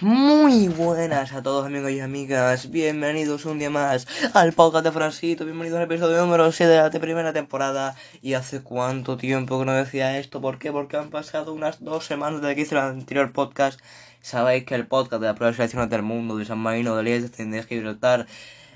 [0.00, 5.44] Muy buenas a todos amigos y amigas, bienvenidos un día más al podcast de Francito,
[5.44, 7.96] bienvenidos al episodio número 7 de la primera temporada.
[8.22, 10.70] Y hace cuánto tiempo que no decía esto, ¿por qué?
[10.70, 13.80] Porque han pasado unas dos semanas desde que hice el anterior podcast.
[14.20, 17.50] Sabéis que el podcast de las pruebas selecciones del mundo, de San Marino, de Liechtenstein,
[17.50, 18.26] de Gibraltar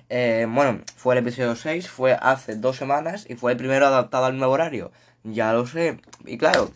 [0.08, 4.24] eh, Bueno, fue el episodio 6, fue hace dos semanas y fue el primero adaptado
[4.24, 4.90] al nuevo horario.
[5.22, 6.72] Ya lo sé, y claro,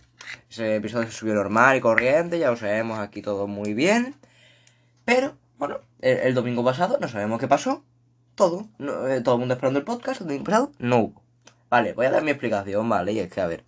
[0.49, 4.15] ese episodio se subió normal y corriente, ya lo sabemos aquí todo muy bien
[5.07, 7.85] pero, bueno, el, domingo pasado no sabemos qué pasó.
[8.35, 8.67] Todo.
[8.81, 10.21] Eh, todo el mundo esperando el podcast.
[10.21, 11.23] El domingo pasado no hubo.
[11.71, 13.13] Vale, voy a dar mi explicación, ¿vale?
[13.13, 13.65] Y es que, a ver.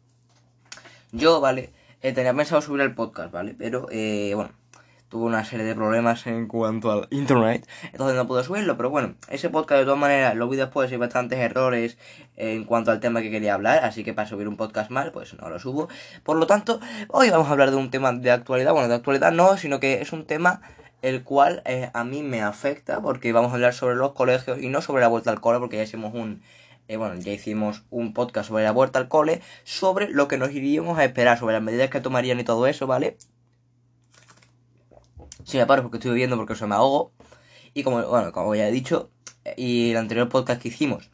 [1.12, 1.70] Yo, ¿vale?
[2.02, 3.54] Eh, tenía pensado subir el podcast, ¿vale?
[3.56, 4.50] Pero, eh, bueno,
[5.08, 9.14] tuve una serie de problemas en cuanto al internet, entonces no pude subirlo, pero bueno,
[9.28, 11.96] ese podcast de todas maneras lo vi después y bastantes errores
[12.36, 15.34] en cuanto al tema que quería hablar, así que para subir un podcast mal, pues
[15.34, 15.88] no lo subo.
[16.22, 19.32] Por lo tanto, hoy vamos a hablar de un tema de actualidad, bueno, de actualidad
[19.32, 20.60] no, sino que es un tema
[21.02, 24.68] el cual eh, a mí me afecta porque vamos a hablar sobre los colegios y
[24.68, 26.42] no sobre la vuelta al cole porque ya hicimos un
[26.88, 30.50] eh, bueno ya hicimos un podcast sobre la vuelta al cole sobre lo que nos
[30.52, 33.16] iríamos a esperar sobre las medidas que tomarían y todo eso vale
[35.48, 37.12] si me paro porque estoy viendo porque se me ahogo.
[37.72, 39.10] Y como bueno como ya he dicho
[39.44, 41.10] eh, y el anterior podcast que hicimos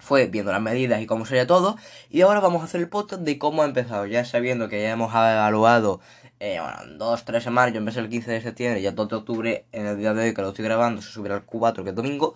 [0.00, 1.76] fue viendo las medidas y cómo sería todo
[2.10, 4.92] y ahora vamos a hacer el podcast de cómo ha empezado ya sabiendo que ya
[4.92, 6.00] hemos evaluado
[6.38, 9.66] eh, bueno, dos, tres semanas, yo empecé el 15 de septiembre, ya 2 de octubre,
[9.72, 11.94] en el día de hoy que lo estoy grabando, se subirá el Q4, que es
[11.94, 12.34] domingo.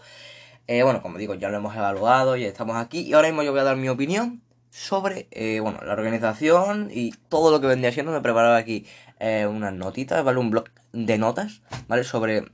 [0.66, 3.50] Eh, bueno, como digo, ya lo hemos evaluado, ya estamos aquí, y ahora mismo yo
[3.50, 7.92] voy a dar mi opinión sobre, eh, bueno, la organización y todo lo que vendría
[7.92, 8.12] siendo.
[8.12, 8.86] Me he preparado aquí
[9.18, 10.38] eh, unas notitas, ¿vale?
[10.38, 12.04] Un blog de notas, ¿vale?
[12.04, 12.44] Sobre,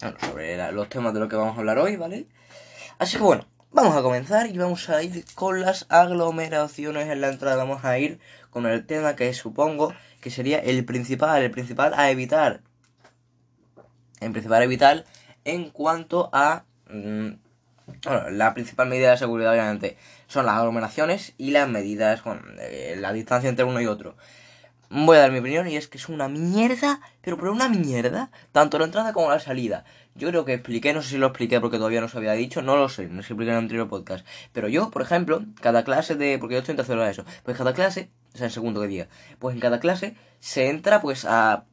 [0.00, 2.26] bueno, sobre los temas de lo que vamos a hablar hoy, ¿vale?
[2.98, 7.28] Así que bueno, vamos a comenzar y vamos a ir con las aglomeraciones en la
[7.28, 7.56] entrada.
[7.56, 8.18] Vamos a ir
[8.50, 9.92] con el tema que supongo
[10.22, 12.60] que sería el principal, el principal a evitar.
[14.20, 15.04] El principal a evitar
[15.44, 16.64] en cuanto a...
[16.88, 17.32] Mm,
[18.04, 22.94] bueno, la principal medida de seguridad obviamente son las aglomeraciones y las medidas con eh,
[22.98, 24.16] la distancia entre uno y otro.
[24.90, 28.30] Voy a dar mi opinión y es que es una mierda, pero por una mierda,
[28.52, 29.84] tanto la entrada como la salida.
[30.14, 32.62] Yo creo que expliqué, no sé si lo expliqué porque todavía no se había dicho,
[32.62, 34.24] no lo sé, no se expliqué en el anterior podcast.
[34.52, 36.38] Pero yo, por ejemplo, cada clase de.
[36.38, 37.24] Porque yo estoy en tercero de eso.
[37.42, 39.08] Pues cada clase o sea, el segundo que diga.
[39.38, 41.64] Pues en cada clase se entra pues a,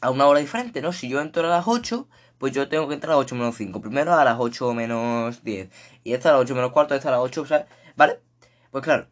[0.00, 0.92] a una hora diferente, ¿no?
[0.92, 2.08] Si yo entro a las 8,
[2.38, 3.80] pues yo tengo que entrar a las 8 menos 5.
[3.80, 5.70] Primero a las 8 menos 10.
[6.04, 7.66] Y esta a las 8 menos cuarto, esta a las 8, ¿sabes?
[7.96, 8.20] ¿Vale?
[8.70, 9.08] Pues claro.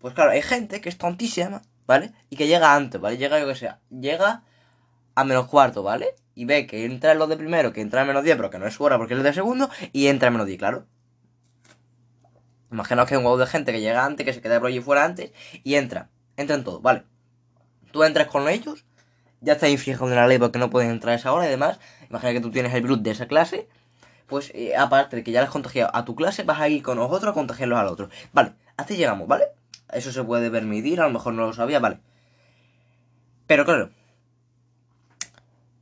[0.00, 2.12] Pues claro, hay gente que es tontísima, ¿vale?
[2.30, 3.16] Y que llega antes, ¿vale?
[3.16, 4.42] Llega, yo que sea, llega
[5.14, 6.14] a menos cuarto, ¿vale?
[6.34, 8.66] Y ve que entra los de primero, que entra a menos 10, pero que no
[8.66, 10.86] es su hora porque es el de segundo, y entra a menos 10, claro.
[12.70, 14.80] Imaginaos que hay un huevo de gente que llega antes, que se queda por allí
[14.80, 15.32] fuera antes,
[15.62, 17.04] y entra entran todos, ¿vale?
[17.92, 18.84] Tú entras con ellos,
[19.40, 21.78] ya está en la ley porque no pueden entrar a esa hora y demás.
[22.10, 23.68] Imagina que tú tienes el virus de esa clase,
[24.26, 26.82] pues eh, aparte de que ya les has contagiado a tu clase, vas a ir
[26.82, 28.08] con nosotros a contagiarlos al otro.
[28.32, 29.44] Vale, así llegamos, ¿vale?
[29.92, 32.00] Eso se puede permitir, a lo mejor no lo sabía, vale.
[33.46, 33.90] Pero claro,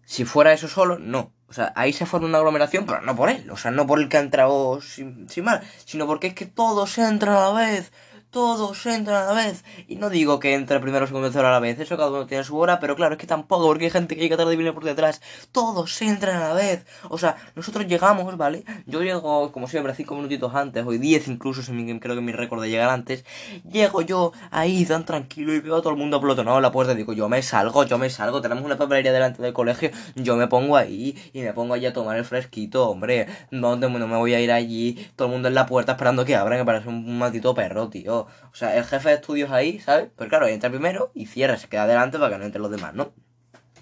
[0.04, 1.32] si fuera eso solo, no.
[1.48, 3.50] O sea, ahí se forma una aglomeración, pero no por él.
[3.50, 6.46] O sea, no por el que ha entrado sin, sin mal, sino porque es que
[6.46, 7.92] todos entran a la vez
[8.32, 9.62] todos entran a la vez.
[9.86, 12.42] Y no digo que entre primero, segundo tercero a la vez, eso cada uno tiene
[12.42, 14.72] su hora, pero claro, es que tampoco, porque hay gente que llega tarde y viene
[14.72, 15.20] por detrás.
[15.52, 16.86] Todos entran a la vez.
[17.10, 18.64] O sea, nosotros llegamos, ¿vale?
[18.86, 21.62] Yo llego, como siempre, cinco minutitos antes, hoy diez incluso,
[22.00, 23.24] creo que mi récord de llegar antes.
[23.70, 26.94] Llego yo ahí tan tranquilo y veo a todo el mundo aplotonado en la puerta.
[26.94, 28.40] Digo, yo me salgo, yo me salgo.
[28.40, 29.90] Tenemos una papelería delante del colegio.
[30.14, 33.26] Yo me pongo ahí y me pongo allí a tomar el fresquito, hombre.
[33.50, 35.06] No, no me voy a ir allí.
[35.16, 38.21] Todo el mundo en la puerta esperando que abran, que parece un maldito perro, tío.
[38.50, 40.08] O sea, el jefe de estudios ahí, ¿sabes?
[40.16, 42.94] Pero claro, entra primero y cierra, se queda adelante para que no entren los demás,
[42.94, 43.12] ¿no?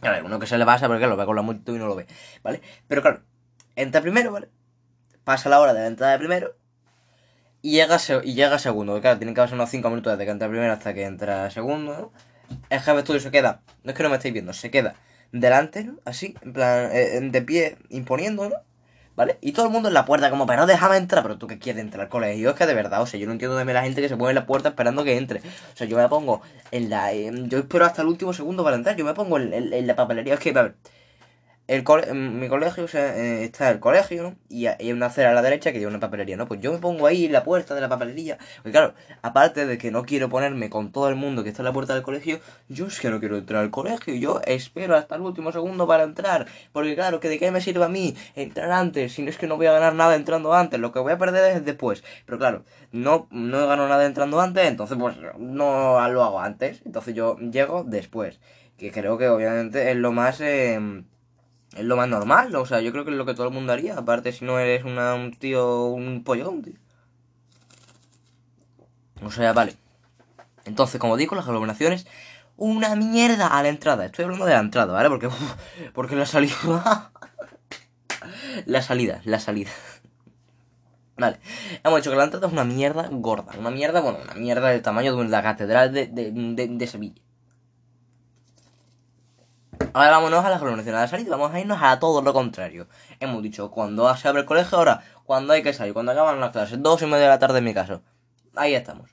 [0.02, 1.86] A ver, uno que se le pasa porque lo ve con la multitud y no
[1.86, 2.06] lo ve,
[2.42, 2.62] ¿vale?
[2.88, 3.22] Pero claro,
[3.76, 4.48] entra primero, ¿vale?
[5.24, 6.56] Pasa la hora de la entrada de primero
[7.62, 9.00] y llega, y llega segundo.
[9.00, 11.92] Claro, tienen que pasar unos 5 minutos desde que entra primero hasta que entra segundo,
[11.92, 12.12] ¿no?
[12.68, 14.94] El jefe de estudios se queda, no es que no me estéis viendo, se queda
[15.32, 15.98] delante, ¿no?
[16.04, 18.56] Así, en plan, eh, de pie, imponiendo, ¿no?
[19.16, 19.38] ¿Vale?
[19.40, 21.82] Y todo el mundo en la puerta, como, pero déjame entrar, pero tú que quieres
[21.82, 24.00] entrar al colegio, es que de verdad, o sea, yo no entiendo mí la gente
[24.00, 25.40] que se pone en la puerta esperando que entre.
[25.40, 27.12] O sea, yo me pongo en la.
[27.12, 30.40] yo espero hasta el último segundo para entrar, yo me pongo en, la papelería, es
[30.40, 30.74] que, a ver
[31.70, 34.36] el en mi colegio o sea, eh, está el colegio, ¿no?
[34.48, 36.48] Y hay una acera a la derecha que tiene una papelería, ¿no?
[36.48, 38.38] Pues yo me pongo ahí en la puerta de la papelería.
[38.56, 41.66] Porque claro, aparte de que no quiero ponerme con todo el mundo que está en
[41.66, 44.16] la puerta del colegio, yo es que no quiero entrar al colegio.
[44.16, 46.46] Yo espero hasta el último segundo para entrar.
[46.72, 49.46] Porque claro, que de qué me sirve a mí entrar antes, si no es que
[49.46, 50.80] no voy a ganar nada entrando antes.
[50.80, 52.02] Lo que voy a perder es después.
[52.26, 56.82] Pero claro, no, no gano nada entrando antes, entonces pues no lo hago antes.
[56.84, 58.40] Entonces yo llego después.
[58.76, 60.40] Que creo que obviamente es lo más...
[60.40, 61.04] Eh,
[61.76, 63.72] Es lo más normal, o sea, yo creo que es lo que todo el mundo
[63.72, 63.96] haría.
[63.96, 66.74] Aparte, si no eres una, un tío, un pollón, tío.
[69.22, 69.76] O sea, vale.
[70.64, 72.06] Entonces, como digo, las aglomeraciones,
[72.56, 74.04] una mierda a la entrada.
[74.06, 75.08] Estoy hablando de la entrada, ¿vale?
[75.08, 75.28] Porque,
[75.94, 76.54] porque la salida.
[78.66, 79.70] la salida, la salida.
[81.16, 81.38] Vale,
[81.84, 83.52] hemos dicho que la entrada es una mierda gorda.
[83.58, 87.20] Una mierda, bueno, una mierda del tamaño de la catedral de, de, de, Sevilla.
[89.92, 91.30] Ahora vámonos a la aglomeración de la salida.
[91.30, 92.86] Vamos a irnos a todo lo contrario.
[93.18, 96.50] Hemos dicho cuando se abre el colegio, ahora, cuando hay que salir, cuando acaban las
[96.50, 98.02] clases, dos y media de la tarde en mi caso.
[98.54, 99.10] Ahí estamos.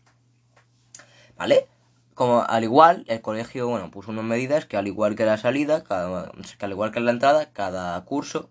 [1.36, 1.68] ¿Vale?
[2.14, 5.84] Como al igual, el colegio, bueno, puso unas medidas que al igual que la salida,
[5.84, 8.50] cada, que al igual que la entrada, cada curso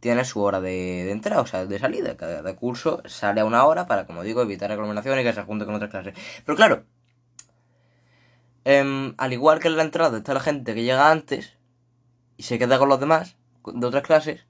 [0.00, 2.16] tiene su hora de, entrada, o sea, de salida.
[2.16, 5.64] Cada, curso sale a una hora para, como digo, evitar aglomeraciones y que se junte
[5.64, 6.14] con otras clases.
[6.44, 6.84] Pero claro,
[8.68, 11.54] em, al igual que en la entrada está la gente que llega antes
[12.36, 14.44] y se queda con los demás de otras clases,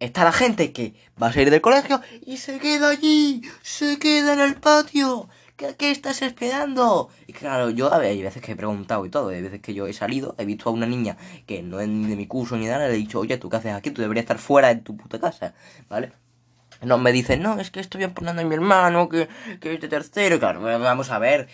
[0.00, 4.32] está la gente que va a salir del colegio y se queda allí, se queda
[4.32, 5.28] en el patio.
[5.78, 7.10] ¿Qué, estás esperando?
[7.26, 9.74] Y claro, yo a ver, hay veces que he preguntado y todo, hay veces que
[9.74, 12.56] yo he salido, he visto a una niña que no es ni de mi curso
[12.56, 13.90] ni nada, le he dicho, oye, ¿tú qué haces aquí?
[13.90, 15.54] Tú deberías estar fuera de tu puta casa,
[15.90, 16.12] ¿vale?
[16.80, 19.28] No, me dicen, no, es que estoy poniendo a mi hermano, que,
[19.60, 21.48] que es de tercero, claro, vamos a ver,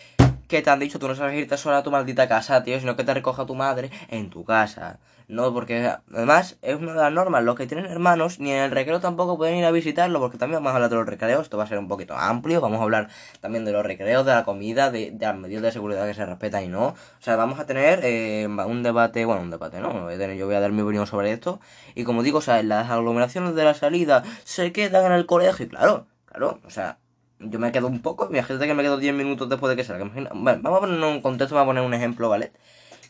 [0.49, 0.99] ¿qué te han dicho?
[0.99, 3.55] Tú no sabes irte sola a tu maldita casa, tío, sino que te recoja tu
[3.55, 4.99] madre en tu casa.
[5.29, 7.45] No, porque además es una de las normas.
[7.45, 10.63] Los que tienen hermanos ni en el recreo tampoco pueden ir a visitarlo, porque también
[10.63, 11.43] vamos a hablar de los recreos.
[11.43, 12.63] Esto va a ser un poquito amplio.
[12.63, 13.09] Vamos a hablar
[13.41, 16.65] también de los recreos, de la comida, de, las medidas de seguridad que se respetan
[16.65, 16.87] y no.
[16.89, 20.11] O sea, vamos a tener eh, un debate, bueno, un debate, ¿no?
[20.11, 21.61] Yo voy a dar mi opinión sobre esto.
[21.95, 25.67] Y como digo, o sea, las aglomeraciones de la salida se quedan en el colegio.
[25.67, 26.99] Y claro, claro, o sea,
[27.41, 30.05] yo me quedo un poco, imagínate que me quedo 10 minutos después de que salga.
[30.35, 32.53] Bueno, vamos a poner un contexto, vamos a poner un ejemplo, ¿vale?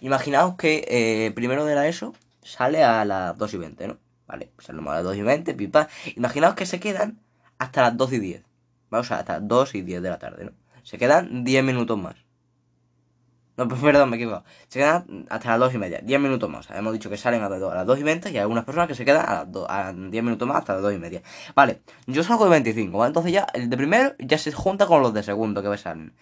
[0.00, 3.98] Imaginaos que eh, primero de la ESO sale a las 2 y 20, ¿no?
[4.26, 5.88] Vale, salimos a las 2 y 20, pipa.
[6.16, 7.20] Imaginaos que se quedan
[7.58, 8.44] hasta las 2 y 10.
[8.90, 10.52] Vamos a hasta las 2 y 10 de la tarde, ¿no?
[10.82, 12.16] Se quedan 10 minutos más.
[13.58, 14.44] No, perdón, me he equivocado.
[14.68, 16.70] Se quedan hasta las 2 y media, 10 minutos más.
[16.70, 19.04] Hemos dicho que salen a, las 2 y 20 y hay algunas personas que se
[19.04, 21.22] quedan a, las 2, a 10 minutos más hasta las 2 y media.
[21.56, 23.08] Vale, yo salgo de 25, ¿vale?
[23.08, 26.14] Entonces ya el de primero ya se junta con los de segundo que salen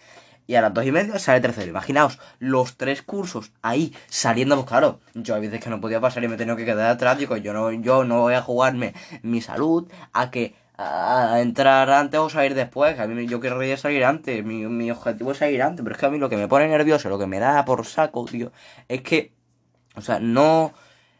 [0.46, 1.68] y a las dos y media sale tercero.
[1.68, 6.24] Imaginaos, los tres cursos ahí saliendo, pues claro, yo hay veces que no podía pasar
[6.24, 8.94] y me he tenido que quedar atrás, digo, yo no, yo no voy a jugarme
[9.22, 12.98] mi salud a que a entrar antes o salir después.
[12.98, 16.06] A mí yo querría salir antes, mi, mi objetivo es salir antes, pero es que
[16.06, 18.52] a mí lo que me pone nervioso, lo que me da por saco, tío,
[18.88, 19.32] es que,
[19.94, 20.74] o sea, no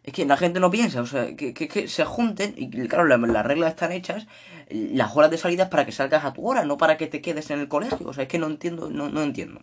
[0.06, 3.44] es que la gente no piensa, o sea, que, que, se junten y claro, las,
[3.44, 4.28] reglas están hechas,
[4.70, 7.20] las horas de salida es para que salgas a tu hora, no para que te
[7.20, 9.62] quedes en el colegio, o sea, es que no entiendo, no, no entiendo.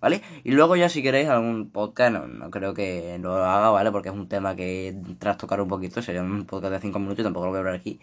[0.00, 0.22] ¿Vale?
[0.42, 3.90] Y luego ya si queréis algún podcast, no, no creo que lo haga, ¿vale?
[3.90, 7.20] Porque es un tema que tras tocar un poquito, sería un podcast de 5 minutos
[7.20, 8.00] y tampoco lo voy a hablar aquí.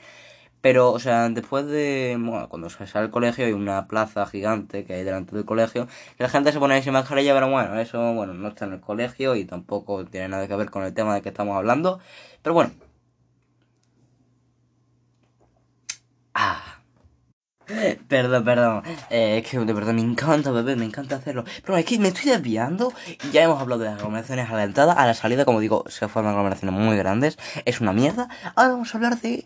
[0.62, 2.16] Pero, o sea, después de.
[2.20, 5.88] Bueno, cuando se sale al colegio hay una plaza gigante que hay delante del colegio.
[6.18, 8.74] Que la gente se pone ahí sin mascarilla, pero bueno, eso, bueno, no está en
[8.74, 12.00] el colegio y tampoco tiene nada que ver con el tema de que estamos hablando.
[12.44, 12.72] Pero bueno.
[16.34, 16.82] Ah.
[18.08, 18.84] Perdón, perdón.
[19.10, 21.44] Eh, es que de verdad me encanta, bebé, me encanta hacerlo.
[21.64, 22.94] Pero es que me estoy desviando.
[23.24, 24.94] Y ya hemos hablado de las aglomeraciones a la entrada.
[24.94, 27.38] A la salida, como digo, se forman aglomeraciones muy grandes.
[27.66, 28.30] Es una mierda.
[28.56, 29.46] Ahora vamos a hablar de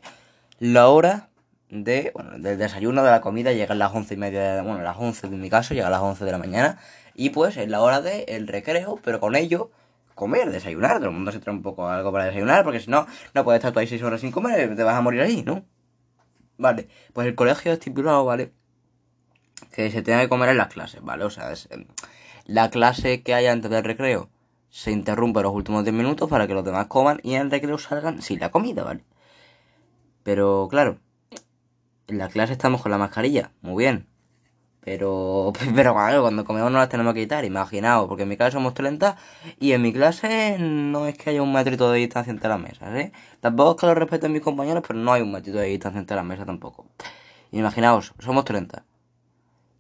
[0.60, 1.30] la hora
[1.70, 4.82] de, bueno, del desayuno, de la comida, llega a las once y media, de, bueno,
[4.82, 6.80] las once en mi caso, llega a las once de la mañana,
[7.14, 9.72] y pues es la hora del recreo, pero con ello
[10.16, 13.06] comer, desayunar, todo el mundo se trae un poco algo para desayunar, porque si no,
[13.34, 15.66] no puedes estar tú ahí seis horas sin comer, te vas a morir ahí, ¿no?
[16.58, 18.54] Vale, pues el colegio estipulado, ¿vale?
[19.74, 21.26] Que se tiene que comer en las clases, ¿vale?
[21.26, 21.86] O sea, es, em,
[22.46, 24.30] la clase que hay antes del recreo
[24.70, 27.78] se interrumpe los últimos 10 minutos para que los demás coman y en el recreo
[27.78, 29.04] salgan sin la comida, ¿vale?
[30.26, 30.98] Pero claro,
[32.08, 34.08] en la clase estamos con la mascarilla, muy bien.
[34.82, 38.54] Pero, pero claro, cuando comemos no las tenemos que quitar, imaginaos, porque en mi clase
[38.54, 39.18] somos 30
[39.60, 42.96] y en mi clase no es que haya un metrito de distancia entre las mesas,
[42.96, 43.12] ¿eh?
[43.40, 46.16] Tampoco es que lo respeten mis compañeros, pero no hay un metrito de distancia entre
[46.16, 46.88] las mesas tampoco.
[47.52, 48.84] Imaginaos, somos 30.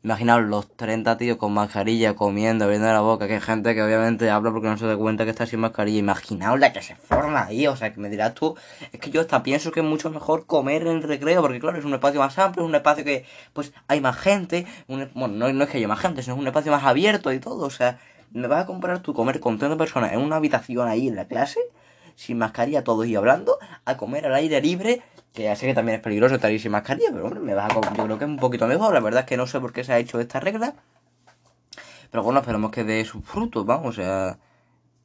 [0.06, 4.30] Imaginaos los 30 tíos con mascarilla, comiendo, abriendo la boca, que hay gente que obviamente
[4.30, 5.98] habla porque no se da cuenta que está sin mascarilla.
[5.98, 8.56] Imaginaos la que se forma ahí, o sea, que me dirás tú,
[8.92, 11.80] es que yo hasta pienso que es mucho mejor comer en el recreo, porque claro,
[11.80, 15.52] es un espacio más amplio, es un espacio que, pues, hay más gente, bueno, no,
[15.52, 17.72] no es que haya más gente, sino es un espacio más abierto y todo, o
[17.72, 17.98] sea,
[18.32, 21.26] ¿me vas a comprar tú comer con 30 personas en una habitación ahí en la
[21.26, 21.62] clase?
[22.16, 25.02] Sin mascarilla todos y hablando, a comer al aire libre,
[25.34, 27.72] que ya sé que también es peligroso estar ahí sin mascarilla, pero hombre, me vas
[27.72, 29.74] a yo creo que es un poquito mejor, la verdad es que no sé por
[29.74, 30.76] qué se ha hecho esta regla,
[32.12, 34.38] pero bueno, esperamos que dé sus frutos, vamos, o sea,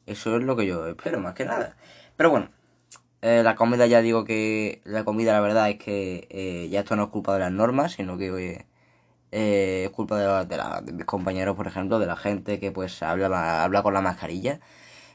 [0.07, 1.77] eso es lo que yo espero, más que nada.
[2.17, 2.51] Pero bueno,
[3.23, 6.97] Eh, la comida ya digo que la comida la verdad es que eh, ya esto
[6.97, 8.65] no es culpa de las normas, sino que
[9.33, 13.63] eh, es culpa de, de, mis compañeros, por ejemplo, de la gente que pues habla,
[13.65, 14.61] habla con la mascarilla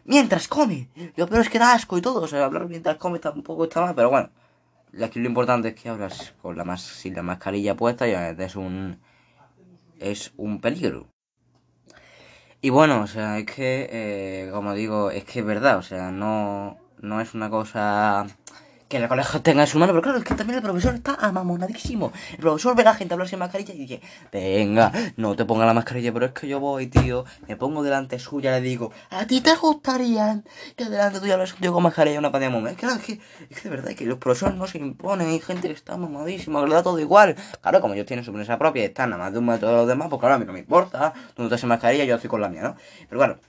[0.06, 0.90] mientras come.
[1.16, 3.82] Lo peor es que da asco y todo, o sea, hablar mientras come tampoco está
[3.82, 4.30] mal, pero bueno.
[5.04, 8.56] Aquí lo importante es que hablas con la más sin la mascarilla puesta y es
[8.56, 8.98] un
[10.00, 11.08] es un peligro.
[12.62, 16.12] Y bueno, o sea, es que, eh, como digo, es que es verdad, o sea,
[16.12, 18.26] no, no es una cosa
[18.88, 22.12] que el colegio tenga su mano, pero claro, es que también el profesor está amamonadísimo.
[22.32, 24.02] El profesor ve a la gente hablar sin mascarilla y dice,
[24.32, 28.20] venga, no te ponga la mascarilla, pero es que yo voy, tío, me pongo delante
[28.20, 30.44] suya, le digo, ¿a ti te gustaría
[30.76, 32.72] que delante tuya hablas yo con mascarilla una pandemia?
[32.72, 35.30] Es que, es que, es que de verdad, es que los profesores no se imponen,
[35.30, 37.36] hay gente que está mamadísima, que le da todo igual.
[37.62, 39.88] Claro, como ellos tienen su presa propia y están nada más de un de los
[39.88, 42.30] demás, pues claro, a mí no me importa, tú no te haces mascarilla, yo estoy
[42.30, 42.76] con la mía, ¿no?
[43.10, 43.40] Pero claro,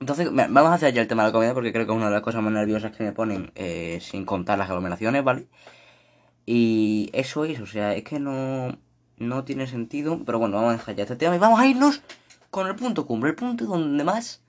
[0.00, 2.06] entonces, vamos a hacer ya el tema de la comida porque creo que es una
[2.06, 5.48] de las cosas más nerviosas que me ponen eh, sin contar las aglomeraciones, ¿vale?
[6.46, 8.78] Y eso es, o sea, es que no,
[9.18, 12.00] no tiene sentido, pero bueno, vamos a dejar ya este tema y vamos a irnos
[12.50, 14.40] con el punto cumbre, el punto donde más,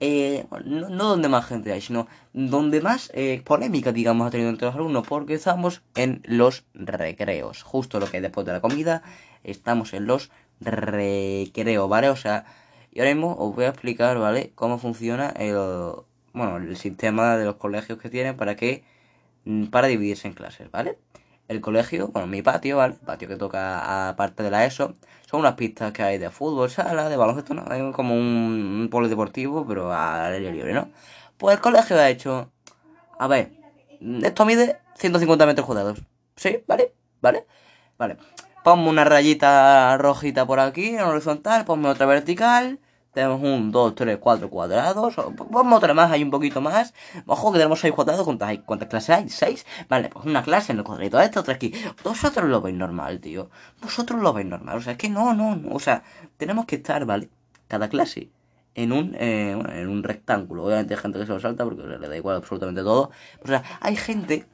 [0.00, 4.66] eh, no, donde más gente hay, sino donde más eh, polémica, digamos, ha tenido entre
[4.66, 9.02] los alumnos, porque estamos en los recreos, justo lo que después de la comida,
[9.44, 12.10] estamos en los recreos, ¿vale?
[12.10, 12.44] O sea
[12.90, 14.52] y ahora mismo os voy a explicar, ¿vale?
[14.54, 15.56] Cómo funciona el,
[16.32, 18.84] bueno, el sistema de los colegios que tienen para que
[19.44, 20.98] mm, para dividirse en clases, ¿vale?
[21.48, 22.94] El colegio, bueno, mi patio, ¿vale?
[22.94, 26.70] El patio que toca aparte de la ESO, son unas pistas que hay de fútbol,
[26.70, 27.64] sala, de baloncesto, ¿no?
[27.68, 30.88] Hay como un, un polideportivo, pero al aire libre, ¿no?
[31.38, 32.52] Pues el colegio ha hecho,
[33.18, 33.52] a ver,
[34.22, 36.00] esto mide 150 metros cuadrados,
[36.36, 36.62] ¿sí?
[36.66, 36.92] ¿Vale?
[37.20, 37.46] ¿Vale?
[37.98, 38.16] Vale.
[38.64, 42.80] Ponme una rayita rojita por aquí, en horizontal, ponme otra vertical.
[43.12, 45.14] Tenemos un, dos, tres, cuatro cuadrados.
[45.50, 46.94] Ponme otra más, hay un poquito más.
[47.26, 48.24] Ojo que tenemos seis cuadrados.
[48.24, 48.58] ¿Cuántas, hay?
[48.58, 49.28] ¿Cuántas clases hay?
[49.28, 49.66] ¿Seis?
[49.88, 51.72] Vale, pues una clase en el cuadrito este, otra aquí.
[52.04, 53.50] Vosotros lo veis normal, tío.
[53.80, 54.76] Vosotros lo veis normal.
[54.76, 55.74] O sea, es que no, no, no.
[55.74, 56.02] O sea,
[56.36, 57.30] tenemos que estar, ¿vale?
[57.66, 58.30] Cada clase
[58.74, 60.64] en un, eh, bueno, en un rectángulo.
[60.64, 63.10] Obviamente hay gente que se lo salta porque le da igual absolutamente todo.
[63.42, 64.46] O sea, hay gente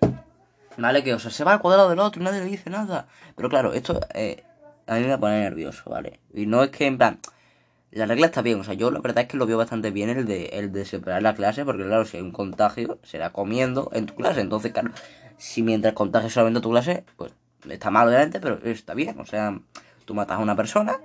[0.77, 1.05] ¿Vale?
[1.05, 3.07] Que, o sea, se va al cuadrado del otro y nadie le dice nada.
[3.37, 4.43] Pero claro, esto eh,
[4.87, 6.21] a mí me pone nervioso, ¿vale?
[6.33, 7.21] Y no es que, en plan,
[7.91, 8.61] la regla está bien.
[8.61, 10.85] O sea, yo la verdad es que lo veo bastante bien el de, el de
[10.85, 14.41] separar la clase, porque claro, si hay un contagio, será comiendo en tu clase.
[14.41, 14.91] Entonces, claro,
[15.37, 17.33] si mientras contagias solamente tu clase, pues
[17.69, 19.19] está mal, obviamente, pero está bien.
[19.21, 19.61] O sea,
[20.05, 20.99] tú matas a una persona,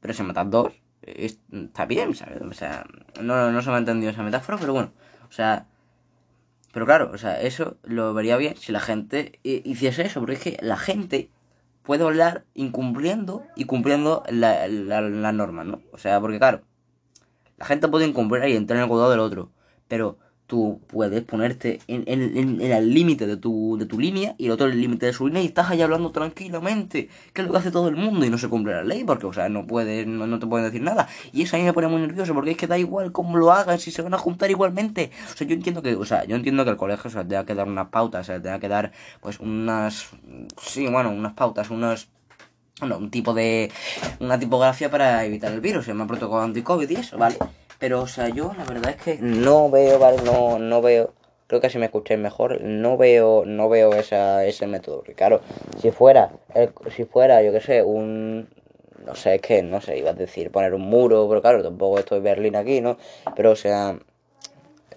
[0.00, 0.72] pero si matas dos,
[1.02, 2.42] está bien, ¿sabes?
[2.42, 2.84] O sea,
[3.20, 4.90] no, no se me ha entendido esa metáfora, pero bueno,
[5.28, 5.66] o sea
[6.76, 10.40] pero claro, o sea, eso lo vería bien si la gente hiciese eso, porque es
[10.40, 11.30] que la gente
[11.82, 15.80] puede hablar incumpliendo y cumpliendo la, la, norma, ¿no?
[15.90, 16.60] O sea, porque claro,
[17.56, 19.50] la gente puede incumplir y entrar en el cuidado del otro,
[19.88, 24.52] pero tú puedes ponerte en, en, el límite de tu, de tu línea y el
[24.52, 27.52] otro en el límite de su línea y estás allá hablando tranquilamente, que es lo
[27.52, 29.66] que hace todo el mundo y no se cumple la ley porque, o sea, no
[29.66, 31.08] puedes, no, te pueden decir nada.
[31.32, 33.52] Y eso a mí me pone muy nervioso porque es que da igual cómo lo
[33.52, 35.10] hagan, si se van a juntar igualmente.
[35.32, 37.54] O sea, yo entiendo que, o sea, yo entiendo que el colegio se tenga que
[37.54, 40.10] dar unas pautas, se tenga que dar, pues, unas,
[40.60, 42.08] sí, bueno, unas pautas, unas
[42.78, 43.72] bueno, un tipo de
[44.20, 47.38] una tipografía para evitar el virus, se llama protocolo anti-COVID y eso, ¿vale?
[47.78, 50.18] Pero, o sea, yo la verdad es que no veo, ¿vale?
[50.24, 51.12] No, no veo.
[51.46, 55.04] Creo que si me escucháis mejor, no veo, no veo esa, ese método.
[55.14, 55.40] Claro,
[55.80, 56.32] si fuera,
[56.94, 58.48] si fuera, yo qué sé, un,
[59.04, 62.20] no sé, es no sé, iba a decir poner un muro, pero claro, tampoco estoy
[62.20, 62.98] Berlín aquí, ¿no?
[63.36, 63.96] Pero, o sea,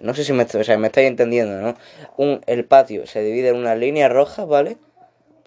[0.00, 1.76] no sé si me, o sea, me estáis entendiendo, ¿no?
[2.16, 4.78] Un, el patio se divide en unas líneas rojas, ¿vale?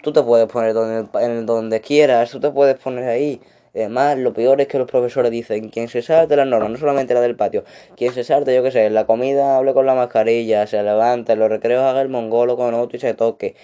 [0.01, 3.41] Tú te puedes poner donde, en donde quieras, tú te puedes poner ahí.
[3.75, 7.15] Además, lo peor es que los profesores dicen, quien se salte las normas, no solamente
[7.15, 7.63] la del patio,
[7.97, 11.49] quien se salte, yo qué sé, la comida hable con la mascarilla, se levante, los
[11.49, 13.55] recreos haga el mongolo con otro y se toque.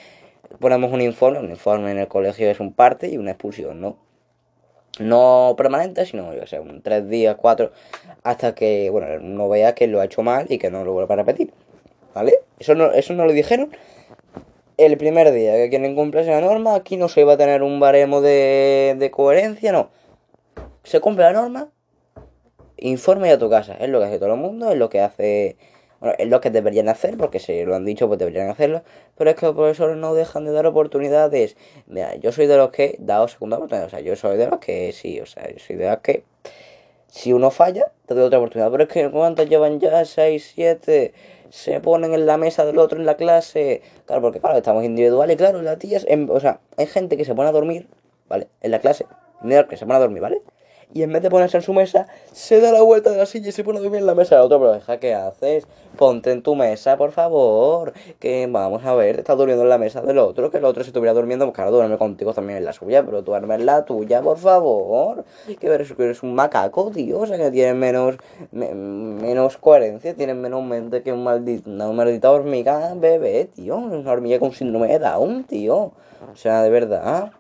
[0.60, 3.98] Ponemos un informe, un informe en el colegio es un parte y una expulsión, ¿no?
[5.00, 7.72] No permanente, sino, yo sé, un tres días, cuatro,
[8.24, 11.14] hasta que, bueno, no vea que lo ha hecho mal y que no lo vuelva
[11.14, 11.54] a repetir,
[12.16, 12.34] ¿vale?
[12.58, 13.70] Eso no, eso no lo dijeron
[14.86, 17.80] el primer día que quien incumple la norma, aquí no se iba a tener un
[17.80, 19.90] baremo de, de coherencia, no
[20.84, 21.70] se cumple la norma,
[22.78, 23.76] informe a tu casa.
[23.80, 25.58] Es lo que hace todo el mundo, es lo que hace.
[26.00, 28.84] Bueno, es lo que deberían hacer, porque si lo han dicho, pues deberían hacerlo.
[29.18, 31.58] Pero es que los profesores no dejan de dar oportunidades.
[31.88, 33.88] Mira, yo soy de los que dado segunda oportunidad.
[33.88, 36.24] O sea, yo soy de los que sí, o sea, yo soy de los que.
[37.08, 38.72] Si uno falla, te doy otra oportunidad.
[38.72, 40.06] Pero es que ¿cuántos llevan ya?
[40.06, 41.14] 6, 7.
[41.50, 43.82] Se ponen en la mesa del otro en la clase.
[44.06, 45.38] Claro, porque claro, estamos individuales.
[45.38, 46.06] Claro, las tías.
[46.30, 47.88] o sea, hay gente que se pone a dormir,
[48.28, 48.48] ¿vale?
[48.62, 49.06] En la clase.
[49.70, 50.42] Que se pone a dormir, ¿vale?
[50.94, 53.50] Y en vez de ponerse en su mesa, se da la vuelta de la silla
[53.50, 54.60] y se pone a dormir en la mesa del otro.
[54.60, 55.68] Pero deja, ¿qué haces?
[55.98, 57.94] Ponte en tu mesa, por favor.
[58.20, 60.90] Que vamos a ver, estás durmiendo en la mesa del otro, que el otro si
[60.90, 63.86] estuviera durmiendo, pues claro, duerme contigo también en la suya, pero tú duerme en la
[63.86, 65.26] tuya, por favor.
[65.60, 68.16] Que eres, eres un macaco, tío, o sea que tienes menos,
[68.52, 73.78] menos coherencia, tienes menos mente que un maldito, una maldita hormiga bebé, tío.
[73.78, 75.92] Una hormiga con síndrome de Down, tío.
[76.32, 77.32] O sea, de verdad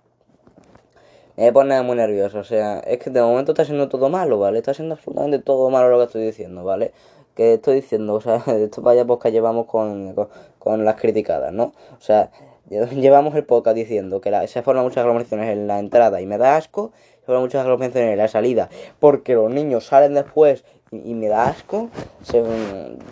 [1.39, 2.39] me pone muy nervioso.
[2.39, 4.59] O sea, es que de momento está siendo todo malo, ¿vale?
[4.59, 6.91] Está siendo absolutamente todo malo lo que estoy diciendo, ¿vale?
[7.35, 10.13] Que estoy diciendo, o sea, esto vaya que llevamos con,
[10.59, 11.73] con, las criticadas, ¿no?
[11.97, 12.31] O sea,
[12.69, 16.57] llevamos el podcast diciendo que se forman muchas aglomeraciones en la entrada y me da
[16.57, 16.91] asco,
[17.21, 18.69] se forman muchas aglomeraciones en la salida
[18.99, 21.89] porque los niños salen después y, me da asco.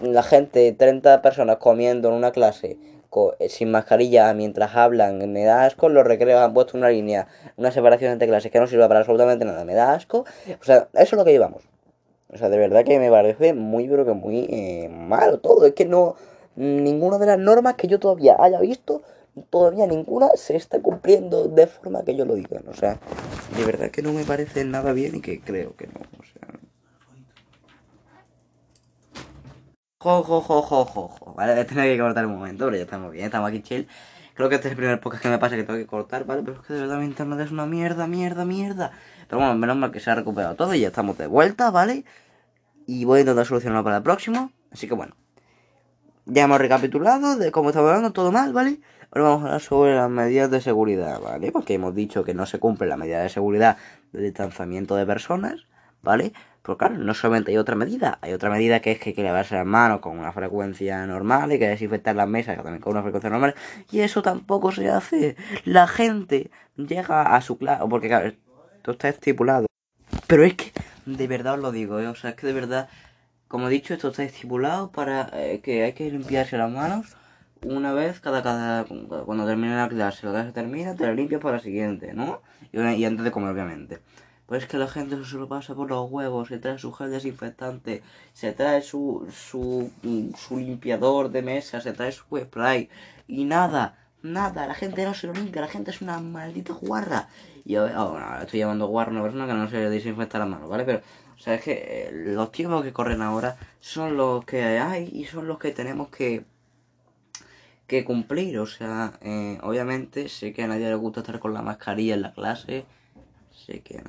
[0.02, 2.78] la gente, 30 personas comiendo en una clase
[3.40, 7.72] eh, sin mascarilla mientras hablan, me da asco, los recreos han puesto una línea, una
[7.72, 10.26] separación entre clases que no sirve para absolutamente nada, me da asco,
[10.60, 11.64] o sea, eso es lo que llevamos.
[12.30, 15.74] O sea, de verdad que me parece muy, pero que muy eh, malo todo, es
[15.74, 16.16] que no,
[16.56, 19.02] ninguna de las normas que yo todavía haya visto,
[19.50, 23.00] todavía ninguna se está cumpliendo de forma que yo lo diga, o sea,
[23.56, 26.37] de verdad que no me parece nada bien y que creo que no, o sea...
[30.08, 31.34] Jo, jo, jo, jo, jo.
[31.36, 33.90] Vale, voy a tener que cortar un momento, pero ya estamos bien, estamos aquí chill.
[34.36, 36.44] Creo que este es el primer podcast que me pasa que tengo que cortar, ¿vale?
[36.46, 38.92] Pero es que de verdad mi internet es una mierda, mierda, mierda.
[39.28, 42.06] Pero bueno, menos mal que se ha recuperado todo y ya estamos de vuelta, ¿vale?
[42.86, 44.54] Y voy a intentar solucionarlo para el próximo.
[44.72, 45.14] Así que bueno.
[46.24, 48.80] Ya hemos recapitulado de cómo estamos hablando, todo mal, ¿vale?
[49.12, 51.52] Ahora vamos a hablar sobre las medidas de seguridad, ¿vale?
[51.52, 53.76] Porque hemos dicho que no se cumple la medida de seguridad
[54.14, 55.66] de distanciamiento de personas,
[56.02, 56.32] ¿vale?
[56.68, 59.24] Pues claro, no solamente hay otra medida, hay otra medida que es que hay que
[59.24, 63.04] lavarse las manos con una frecuencia normal, y que desinfectar las mesas también con una
[63.04, 63.56] frecuencia normal,
[63.90, 65.38] y eso tampoco se hace.
[65.64, 69.68] La gente llega a su clase, porque claro, esto está estipulado.
[70.28, 70.74] Pero es que,
[71.06, 72.08] de verdad os lo digo, ¿eh?
[72.08, 72.90] o sea, es que de verdad,
[73.48, 77.16] como he dicho, esto está estipulado para eh, que hay que limpiarse las manos
[77.64, 81.56] una vez cada, cada cuando termine la clase, la clase termina, te la limpias para
[81.56, 82.42] la siguiente, ¿no?
[82.74, 84.00] y antes de comer, obviamente.
[84.48, 87.12] Pues es que la gente se lo pasa por los huevos, se trae su gel
[87.12, 88.02] desinfectante,
[88.34, 89.92] se trae su, su,
[90.38, 92.90] su limpiador de mesa, se trae su spray
[93.28, 97.28] y nada, nada, la gente no se lo limpia, la gente es una maldita guarra.
[97.66, 100.86] Y oh, no, estoy llamando guarra una persona que no se desinfecta las manos, ¿vale?
[100.86, 101.02] Pero,
[101.36, 105.26] o sea, es que eh, los tiempos que corren ahora son los que hay y
[105.26, 106.46] son los que tenemos que
[107.88, 111.62] que cumplir, o sea, eh, obviamente sé que a nadie le gusta estar con la
[111.62, 112.86] mascarilla en la clase,
[113.52, 114.04] sé que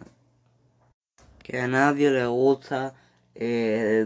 [1.49, 2.95] que a nadie le gusta
[3.35, 4.05] eh,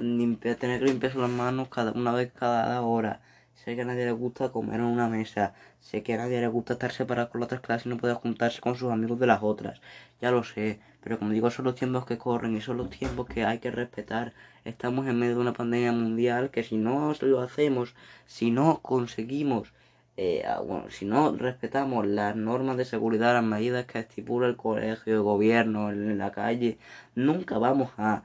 [0.60, 3.20] tener que limpiarse las manos cada una vez cada hora.
[3.56, 5.52] Sé que a nadie le gusta comer en una mesa.
[5.80, 8.14] Sé que a nadie le gusta estar separado con las otras clases y no poder
[8.14, 9.80] juntarse con sus amigos de las otras.
[10.20, 10.78] Ya lo sé.
[11.02, 13.72] Pero como digo, son los tiempos que corren y son los tiempos que hay que
[13.72, 14.34] respetar.
[14.64, 19.72] Estamos en medio de una pandemia mundial que si no lo hacemos, si no conseguimos
[20.16, 24.56] eh, ah, bueno, si no respetamos las normas de seguridad, las medidas que estipula el
[24.56, 26.78] colegio, el gobierno, en la calle,
[27.14, 28.22] nunca vamos a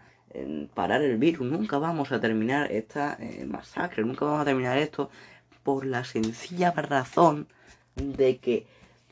[0.73, 5.09] parar el virus, nunca vamos a terminar esta eh, masacre, nunca vamos a terminar esto
[5.63, 7.47] por la sencilla razón
[7.95, 8.67] de que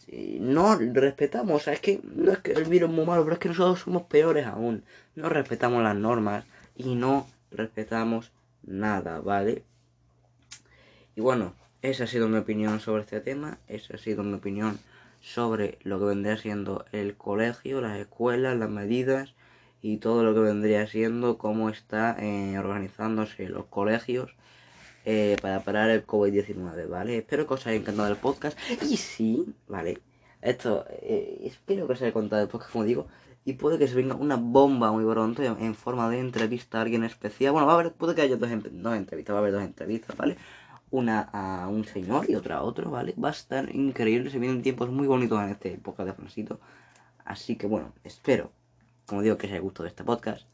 [0.08, 3.40] eh, no respetamos, es que no es que el virus es muy malo, pero es
[3.40, 4.84] que nosotros somos peores aún,
[5.16, 8.32] no respetamos las normas y no respetamos
[8.64, 9.64] nada, ¿vale?
[11.16, 11.54] Y bueno,
[11.90, 14.80] esa ha sido mi opinión sobre este tema, esa ha sido mi opinión
[15.22, 19.34] sobre lo que vendría siendo el colegio, las escuelas, las medidas
[19.82, 24.36] y todo lo que vendría siendo cómo está eh, organizándose los colegios
[25.06, 27.18] eh, para parar el COVID-19, ¿vale?
[27.18, 30.00] Espero que os haya encantado el podcast y sí, ¿vale?
[30.42, 33.08] Esto, eh, espero que os haya contado el podcast, como digo,
[33.46, 37.04] y puede que se venga una bomba muy pronto en forma de entrevista a alguien
[37.04, 37.52] especial.
[37.52, 40.18] Bueno, va a haber, puede que haya dos, dos entrevistas, va a haber dos entrevistas,
[40.18, 40.38] ¿vale?
[40.92, 43.14] Una a un señor y otra a otro, ¿vale?
[43.22, 46.60] Va a estar increíble, se vienen tiempos muy bonitos en este podcast de Francito.
[47.26, 48.52] Así que bueno, espero,
[49.06, 50.46] como digo, que os haya gustado este podcast.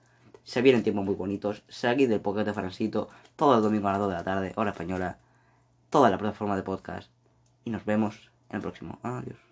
[0.44, 1.64] Se vienen tiempos muy bonitos.
[1.68, 4.72] Seguid del podcast de Francito todo el domingo a las 2 de la tarde, hora
[4.72, 5.18] española.
[5.90, 7.12] Toda la plataforma de podcast.
[7.64, 9.00] Y nos vemos en el próximo.
[9.04, 9.51] Adiós.